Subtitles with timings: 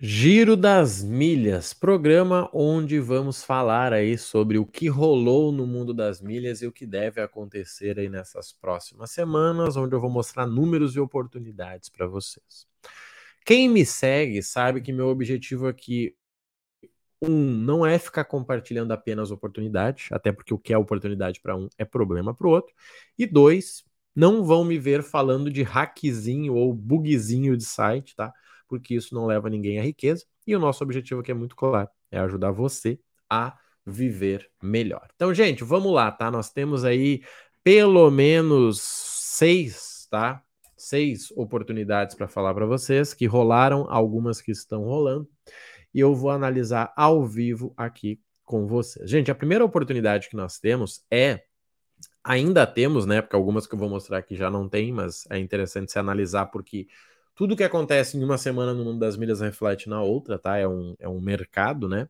[0.00, 6.22] Giro das Milhas, programa onde vamos falar aí sobre o que rolou no mundo das
[6.22, 10.94] milhas e o que deve acontecer aí nessas próximas semanas, onde eu vou mostrar números
[10.94, 12.64] e oportunidades para vocês.
[13.44, 16.14] Quem me segue sabe que meu objetivo aqui
[17.20, 21.68] um não é ficar compartilhando apenas oportunidade, até porque o que é oportunidade para um
[21.76, 22.72] é problema para o outro,
[23.18, 23.84] e dois,
[24.14, 28.32] não vão me ver falando de hackzinho ou bugzinho de site, tá?
[28.68, 30.24] Porque isso não leva ninguém à riqueza.
[30.46, 35.08] E o nosso objetivo aqui é muito claro: é ajudar você a viver melhor.
[35.14, 36.30] Então, gente, vamos lá, tá?
[36.30, 37.22] Nós temos aí
[37.64, 40.42] pelo menos seis, tá?
[40.76, 45.28] Seis oportunidades para falar para vocês que rolaram, algumas que estão rolando,
[45.92, 49.08] e eu vou analisar ao vivo aqui com vocês.
[49.10, 51.42] Gente, a primeira oportunidade que nós temos é
[52.22, 53.20] ainda temos, né?
[53.20, 56.46] Porque algumas que eu vou mostrar aqui já não tem, mas é interessante se analisar
[56.46, 56.86] porque
[57.38, 60.56] tudo que acontece em uma semana no mundo das milhas reflete na outra, tá?
[60.56, 62.08] É um, é um mercado, né?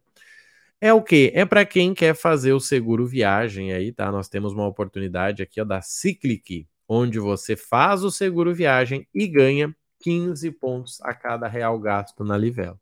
[0.81, 1.31] É o que?
[1.35, 4.11] É para quem quer fazer o seguro viagem aí, tá?
[4.11, 9.29] Nós temos uma oportunidade aqui ó, da Cyclic, onde você faz o seguro viagem e
[9.29, 12.81] ganha 15 pontos a cada real gasto na Livelo.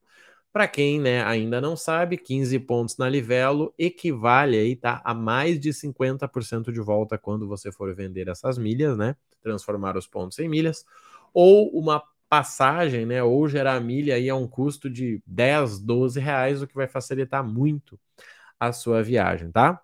[0.52, 5.58] Para quem né, ainda não sabe, 15 pontos na Livelo equivale aí, tá, a mais
[5.58, 9.16] de 50% de volta quando você for vender essas milhas, né?
[9.42, 10.84] Transformar os pontos em milhas,
[11.34, 16.62] ou uma passagem, né, ou gerar milha aí a um custo de 10, 12 reais,
[16.62, 17.98] o que vai facilitar muito
[18.60, 19.80] a sua viagem, tá?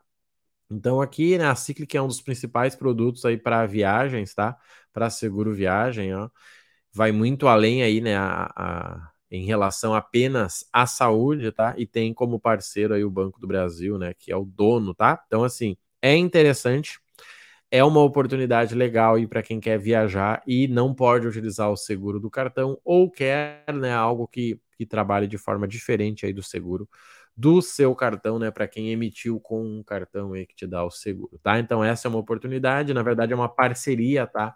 [0.70, 4.56] Então aqui, né, a Cyclic é um dos principais produtos aí para viagens, tá?
[4.92, 6.30] Para seguro viagem, ó.
[6.92, 11.74] Vai muito além aí, né, a, a, em relação apenas à saúde, tá?
[11.78, 15.22] E tem como parceiro aí o Banco do Brasil, né, que é o dono, tá?
[15.27, 17.00] Então assim, é interessante
[17.72, 22.20] é uma oportunidade legal aí para quem quer viajar e não pode utilizar o seguro
[22.20, 26.86] do cartão ou quer né, algo que, que trabalhe de forma diferente aí do seguro
[27.34, 30.90] do seu cartão, né, para quem emitiu com um cartão aí que te dá o
[30.90, 31.58] seguro, tá?
[31.58, 34.55] Então essa é uma oportunidade, na verdade é uma parceria, tá?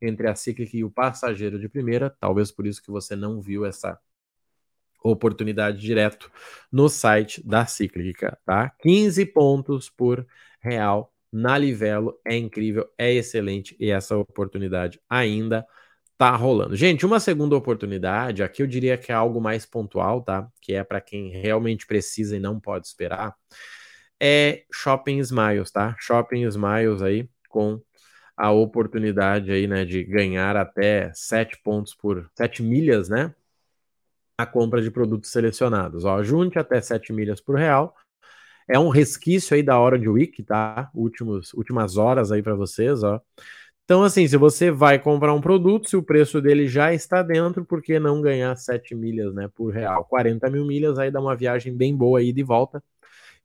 [0.00, 3.66] Entre a Cyclic e o passageiro de primeira, talvez por isso que você não viu
[3.66, 4.00] essa
[5.02, 6.30] oportunidade direto
[6.72, 8.70] no site da Cíclica, tá?
[8.80, 10.26] 15 pontos por
[10.60, 15.66] real na Livelo é incrível, é excelente e essa oportunidade ainda
[16.16, 16.76] tá rolando.
[16.76, 20.48] Gente, uma segunda oportunidade, aqui eu diria que é algo mais pontual, tá?
[20.60, 23.34] Que é para quem realmente precisa e não pode esperar,
[24.20, 25.96] é Shopping Smiles, tá?
[25.98, 27.80] Shopping Smiles aí com
[28.36, 33.34] a oportunidade aí, né, de ganhar até 7 pontos por 7 milhas, né?
[34.38, 36.04] A compra de produtos selecionados.
[36.04, 37.94] Ó, junte até 7 milhas por real
[38.68, 40.90] é um resquício aí da hora de Week, tá?
[40.94, 43.20] Últimos, últimas horas aí para vocês, ó.
[43.84, 47.64] Então, assim, se você vai comprar um produto, se o preço dele já está dentro,
[47.66, 50.04] por que não ganhar 7 milhas, né, por real?
[50.06, 52.82] 40 mil milhas, aí dá uma viagem bem boa aí de volta.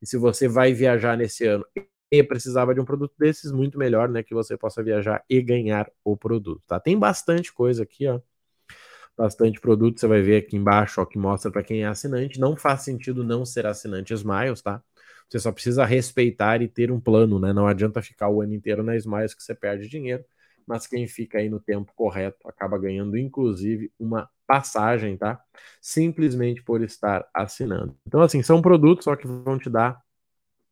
[0.01, 1.65] E se você vai viajar nesse ano
[2.11, 5.91] e precisava de um produto desses, muito melhor, né, que você possa viajar e ganhar
[6.05, 6.79] o produto, tá?
[6.79, 8.19] Tem bastante coisa aqui, ó.
[9.17, 12.39] Bastante produto, você vai ver aqui embaixo, ó, que mostra para quem é assinante.
[12.39, 14.81] Não faz sentido não ser assinante Smiles, tá?
[15.29, 17.53] Você só precisa respeitar e ter um plano, né?
[17.53, 20.25] Não adianta ficar o ano inteiro na Smiles que você perde dinheiro,
[20.65, 25.39] mas quem fica aí no tempo correto acaba ganhando, inclusive, uma passagem, tá?
[25.81, 27.95] Simplesmente por estar assinando.
[28.07, 30.01] Então, assim, são produtos só que vão te dar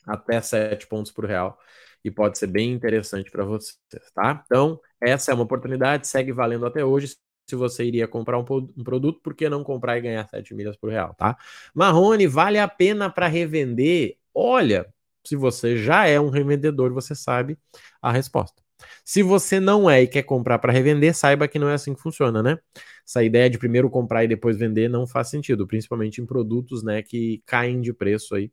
[0.05, 1.59] até 7 pontos por real
[2.03, 3.77] e pode ser bem interessante para vocês,
[4.13, 4.43] tá?
[4.45, 7.15] Então, essa é uma oportunidade, segue valendo até hoje.
[7.49, 8.45] Se você iria comprar um,
[8.77, 11.37] um produto, por que não comprar e ganhar 7 milhas por real, tá?
[11.73, 14.17] Marrone, vale a pena para revender?
[14.39, 14.85] Olha,
[15.25, 17.57] se você já é um revendedor, você sabe
[17.99, 18.61] a resposta.
[19.03, 22.01] Se você não é e quer comprar para revender, saiba que não é assim que
[22.01, 22.59] funciona, né?
[23.05, 27.01] Essa ideia de primeiro comprar e depois vender não faz sentido, principalmente em produtos, né,
[27.01, 28.51] que caem de preço aí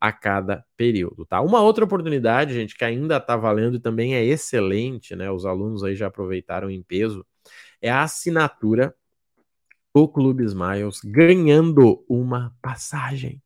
[0.00, 1.40] a cada período, tá?
[1.40, 5.30] Uma outra oportunidade, gente, que ainda está valendo e também é excelente, né?
[5.30, 7.24] Os alunos aí já aproveitaram em peso,
[7.80, 8.94] é a assinatura
[9.94, 13.41] do Clube Smiles ganhando uma passagem.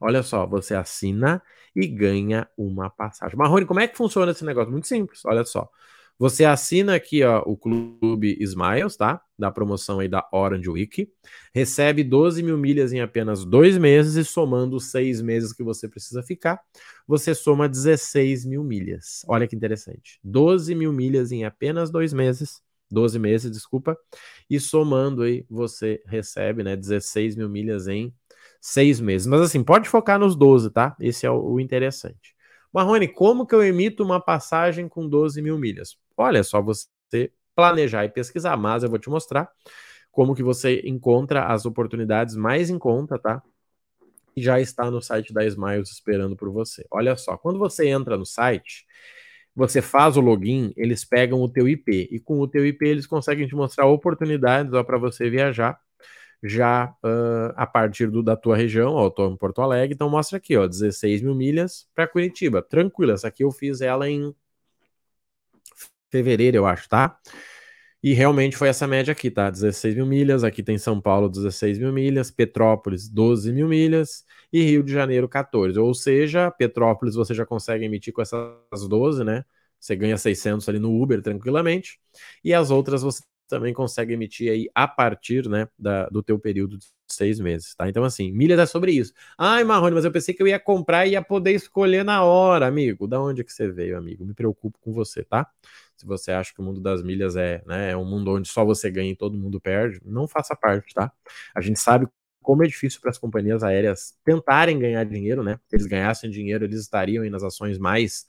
[0.00, 1.42] Olha só, você assina
[1.74, 3.36] e ganha uma passagem.
[3.36, 4.70] Marrone, como é que funciona esse negócio?
[4.70, 5.68] Muito simples, olha só.
[6.16, 9.20] Você assina aqui ó, o Clube Smiles, tá?
[9.36, 11.08] Da promoção aí da Orange Week.
[11.52, 15.88] Recebe 12 mil milhas em apenas dois meses e somando os seis meses que você
[15.88, 16.60] precisa ficar,
[17.06, 19.24] você soma 16 mil milhas.
[19.26, 20.20] Olha que interessante.
[20.22, 22.62] 12 mil milhas em apenas dois meses.
[22.90, 23.98] 12 meses, desculpa.
[24.48, 28.14] E somando aí, você recebe né, 16 mil milhas em
[28.64, 29.26] seis meses.
[29.26, 30.96] Mas assim, pode focar nos 12, tá?
[30.98, 32.34] Esse é o, interessante.
[32.72, 35.98] Marrone, como que eu emito uma passagem com 12 mil milhas?
[36.16, 39.50] Olha, só você planejar e pesquisar, mas eu vou te mostrar
[40.10, 43.42] como que você encontra as oportunidades mais em conta, tá?
[44.34, 46.86] E já está no site da Smiles esperando por você.
[46.90, 48.86] Olha só, quando você entra no site,
[49.54, 53.06] você faz o login, eles pegam o teu IP e com o teu IP eles
[53.06, 55.78] conseguem te mostrar oportunidades para você viajar
[56.44, 60.10] já uh, a partir do, da tua região, ó, eu tô em Porto Alegre, então
[60.10, 64.34] mostra aqui, ó, 16 mil milhas para Curitiba, tranquilo, essa aqui eu fiz ela em
[66.10, 67.18] fevereiro, eu acho, tá?
[68.02, 69.50] E realmente foi essa média aqui, tá?
[69.50, 74.62] 16 mil milhas, aqui tem São Paulo 16 mil milhas, Petrópolis 12 mil milhas e
[74.62, 75.78] Rio de Janeiro 14.
[75.78, 79.42] Ou seja, Petrópolis você já consegue emitir com essas 12, né?
[79.80, 81.98] Você ganha 600 ali no Uber tranquilamente.
[82.44, 86.78] E as outras você também consegue emitir aí a partir, né, da, do teu período
[86.78, 87.88] de seis meses, tá?
[87.88, 89.12] Então, assim, milhas é sobre isso.
[89.38, 92.66] Ai, Marrone, mas eu pensei que eu ia comprar e ia poder escolher na hora,
[92.66, 93.06] amigo.
[93.06, 94.24] Da onde que você veio, amigo?
[94.24, 95.46] Me preocupo com você, tá?
[95.96, 98.64] Se você acha que o mundo das milhas é, né, é um mundo onde só
[98.64, 101.12] você ganha e todo mundo perde, não faça parte, tá?
[101.54, 102.08] A gente sabe
[102.42, 105.58] como é difícil para as companhias aéreas tentarem ganhar dinheiro, né?
[105.68, 108.26] Se eles ganhassem dinheiro, eles estariam aí nas ações mais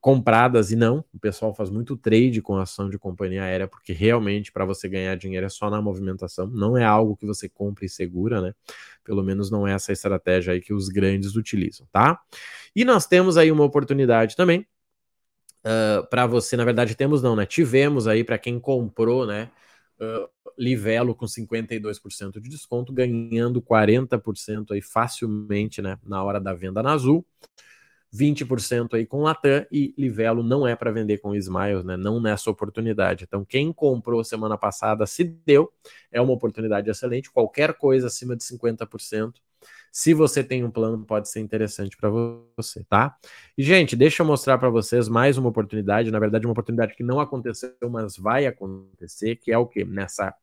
[0.00, 1.04] compradas e não.
[1.12, 5.16] O pessoal faz muito trade com ação de companhia aérea, porque realmente para você ganhar
[5.16, 8.54] dinheiro é só na movimentação, não é algo que você compra e segura, né?
[9.04, 12.20] Pelo menos não é essa estratégia aí que os grandes utilizam, tá?
[12.74, 14.66] E nós temos aí uma oportunidade também
[15.64, 17.46] uh, para você, na verdade temos não, né?
[17.46, 19.50] Tivemos aí para quem comprou, né?
[20.00, 25.98] Uh, Livelo com 52% de desconto, ganhando 40% aí facilmente, né?
[26.04, 27.24] Na hora da venda na Azul.
[28.12, 31.96] 20% aí com Latam e Livelo não é para vender com Smiles, né?
[31.96, 33.24] Não nessa oportunidade.
[33.24, 35.72] Então, quem comprou semana passada se deu,
[36.10, 37.30] é uma oportunidade excelente.
[37.30, 39.34] Qualquer coisa acima de 50%.
[39.90, 42.10] Se você tem um plano, pode ser interessante para
[42.56, 43.16] você, tá?
[43.56, 46.10] E, gente, deixa eu mostrar para vocês mais uma oportunidade.
[46.10, 49.84] Na verdade, uma oportunidade que não aconteceu, mas vai acontecer, que é o que?
[49.84, 50.34] Nessa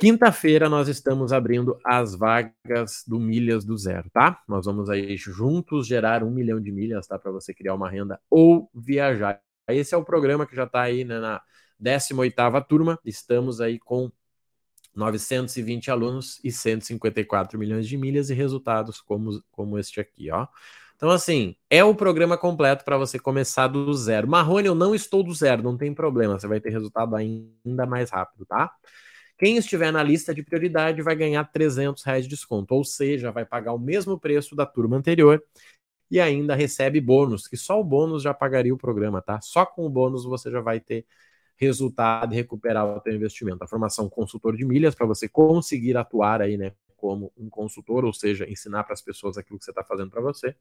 [0.00, 4.40] Quinta-feira nós estamos abrindo as vagas do Milhas do Zero, tá?
[4.48, 7.18] Nós vamos aí juntos gerar um milhão de milhas, tá?
[7.18, 9.42] Para você criar uma renda ou viajar.
[9.68, 11.42] Esse é o programa que já está aí né, na
[11.78, 12.98] 18ª turma.
[13.04, 14.10] Estamos aí com
[14.96, 20.46] 920 alunos e 154 milhões de milhas e resultados como, como este aqui, ó.
[20.96, 24.26] Então, assim, é o programa completo para você começar do zero.
[24.26, 28.08] Marrone, eu não estou do zero, não tem problema, você vai ter resultado ainda mais
[28.08, 28.70] rápido, tá?
[29.40, 33.42] Quem estiver na lista de prioridade vai ganhar 300 reais de desconto, ou seja, vai
[33.42, 35.42] pagar o mesmo preço da turma anterior
[36.10, 39.40] e ainda recebe bônus, que só o bônus já pagaria o programa, tá?
[39.40, 41.06] Só com o bônus você já vai ter
[41.56, 43.64] resultado e recuperar o seu investimento.
[43.64, 48.12] A formação consultor de milhas para você conseguir atuar aí, né, como um consultor, ou
[48.12, 50.54] seja, ensinar para as pessoas aquilo que você está fazendo para você.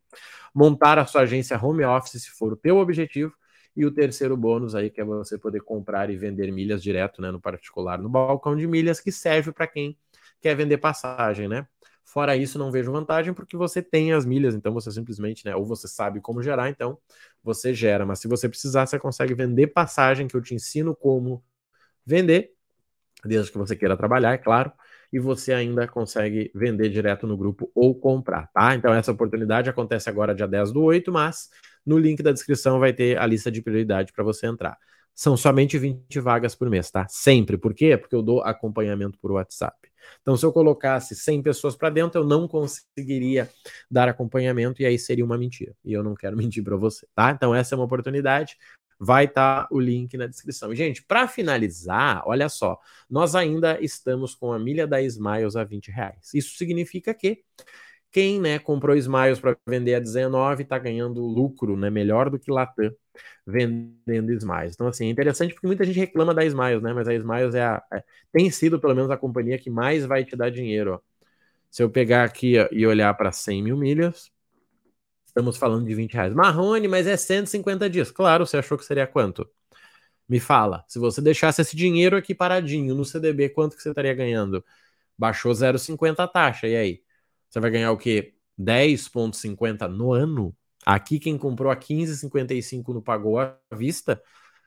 [0.55, 3.33] Montar a sua agência home office, se for o teu objetivo
[3.75, 7.31] e o terceiro bônus aí, que é você poder comprar e vender milhas direto, né,
[7.31, 9.97] no particular, no balcão de milhas, que serve para quem
[10.41, 11.67] quer vender passagem, né?
[12.03, 15.63] Fora isso, não vejo vantagem porque você tem as milhas, então você simplesmente, né, ou
[15.65, 16.97] você sabe como gerar, então
[17.43, 18.05] você gera.
[18.05, 21.43] Mas se você precisar, você consegue vender passagem, que eu te ensino como
[22.05, 22.51] vender,
[23.23, 24.71] desde que você queira trabalhar, é claro,
[25.11, 28.75] e você ainda consegue vender direto no grupo ou comprar, tá?
[28.75, 31.49] Então essa oportunidade acontece agora dia 10 do 8, mas
[31.85, 34.77] no link da descrição vai ter a lista de prioridade para você entrar.
[35.13, 37.05] São somente 20 vagas por mês, tá?
[37.09, 37.57] Sempre.
[37.57, 37.97] Por quê?
[37.97, 39.89] Porque eu dou acompanhamento por WhatsApp.
[40.21, 43.49] Então, se eu colocasse 100 pessoas para dentro, eu não conseguiria
[43.89, 45.75] dar acompanhamento e aí seria uma mentira.
[45.83, 47.31] E eu não quero mentir para você, tá?
[47.31, 48.55] Então, essa é uma oportunidade.
[48.97, 50.73] Vai estar tá o link na descrição.
[50.75, 52.77] gente, para finalizar, olha só,
[53.09, 56.33] nós ainda estamos com a milha da Smiles a 20 reais.
[56.33, 57.43] Isso significa que
[58.11, 62.51] quem né, comprou Smiles para vender a 19 está ganhando lucro né, melhor do que
[62.51, 62.91] Latam
[63.45, 64.73] vendendo Smiles.
[64.73, 66.93] Então, assim, é interessante porque muita gente reclama da Smiles, né?
[66.93, 70.23] Mas a Smiles é a, é, tem sido, pelo menos, a companhia que mais vai
[70.23, 70.93] te dar dinheiro.
[70.95, 70.99] Ó.
[71.69, 74.31] Se eu pegar aqui ó, e olhar para 100 mil milhas,
[75.25, 76.33] estamos falando de 20 reais.
[76.33, 78.11] Marrone, mas é 150 dias.
[78.11, 79.47] Claro, você achou que seria quanto?
[80.27, 84.13] Me fala, se você deixasse esse dinheiro aqui paradinho no CDB, quanto que você estaria
[84.13, 84.63] ganhando?
[85.17, 87.01] Baixou 0,50 a taxa, e aí?
[87.49, 88.33] Você vai ganhar o quê?
[88.57, 90.55] 10,50 no ano?
[90.85, 94.21] Aqui, quem comprou a 15,55 no pagou à vista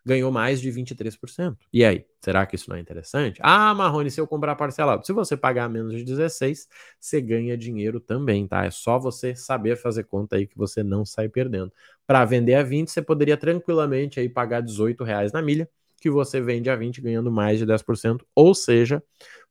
[0.05, 1.57] ganhou mais de 23%.
[1.73, 3.39] E aí, será que isso não é interessante?
[3.43, 8.01] Ah, Marrone, se eu comprar parcelado, se você pagar menos de 16, você ganha dinheiro
[8.01, 8.65] também, tá?
[8.65, 11.73] É só você saber fazer conta aí que você não sai perdendo.
[12.07, 15.69] Para vender a 20, você poderia tranquilamente aí pagar 18 reais na milha,
[16.03, 19.01] que você vende a 20 ganhando mais de 10%, ou seja,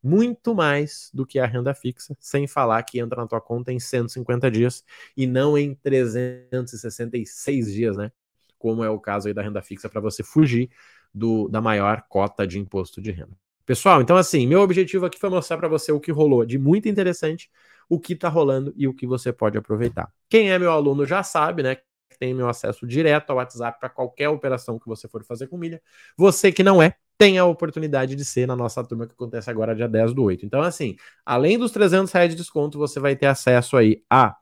[0.03, 3.79] muito mais do que a renda fixa, sem falar que entra na tua conta em
[3.79, 4.84] 150 dias
[5.15, 8.12] e não em 366 dias, né?
[8.60, 10.70] Como é o caso aí da renda fixa para você fugir
[11.13, 13.38] do, da maior cota de imposto de renda.
[13.65, 16.89] Pessoal, então assim, meu objetivo aqui foi mostrar para você o que rolou de muito
[16.89, 17.50] interessante,
[17.88, 20.12] o que está rolando e o que você pode aproveitar.
[20.27, 21.77] Quem é meu aluno já sabe, né?
[22.22, 25.82] Tem meu acesso direto ao WhatsApp para qualquer operação que você for fazer com milha.
[26.16, 29.75] Você que não é, tem a oportunidade de ser na nossa turma que acontece agora
[29.75, 30.46] dia 10 do 8.
[30.46, 34.38] Então, assim, além dos 300 reais de desconto, você vai ter acesso aí a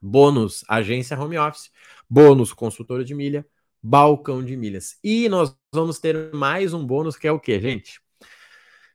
[0.00, 1.70] bônus agência home office,
[2.08, 3.46] bônus consultora de milha,
[3.82, 4.96] balcão de milhas.
[5.04, 8.01] E nós vamos ter mais um bônus que é o que, gente?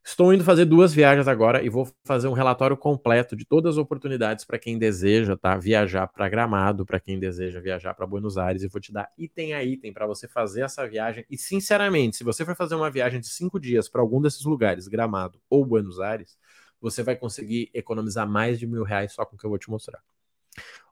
[0.07, 3.77] Estou indo fazer duas viagens agora e vou fazer um relatório completo de todas as
[3.77, 5.57] oportunidades para quem deseja, tá?
[5.57, 9.53] Viajar para Gramado, para quem deseja viajar para Buenos Aires, e vou te dar item
[9.53, 11.25] a item para você fazer essa viagem.
[11.29, 14.87] E sinceramente, se você for fazer uma viagem de cinco dias para algum desses lugares,
[14.87, 16.37] Gramado ou Buenos Aires,
[16.79, 19.69] você vai conseguir economizar mais de mil reais só com o que eu vou te
[19.69, 19.99] mostrar.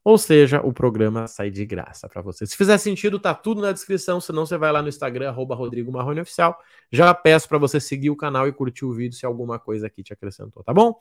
[0.05, 2.45] Ou seja, o programa sai de graça para você.
[2.45, 4.21] Se fizer sentido, tá tudo na descrição.
[4.21, 6.55] Senão você vai lá no Instagram, arroba Rodrigo Marrone Oficial.
[6.91, 10.03] Já peço para você seguir o canal e curtir o vídeo se alguma coisa aqui
[10.03, 10.93] te acrescentou, tá bom?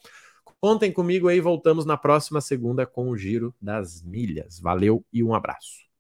[0.59, 4.59] Contem comigo aí, voltamos na próxima segunda com o Giro das Milhas.
[4.59, 5.94] Valeu e um abraço.